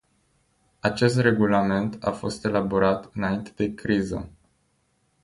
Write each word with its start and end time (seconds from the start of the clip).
Acest 0.79 1.17
regulament 1.19 1.97
a 2.03 2.11
fost 2.11 2.45
elaborat 2.45 3.09
înainte 3.13 3.51
de 3.55 3.73
criză. 3.73 4.29